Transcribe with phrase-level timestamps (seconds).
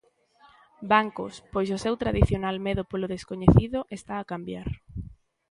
[0.91, 4.69] Bancos, pois o seu tradicional medo polo descoñecido está a cambiar.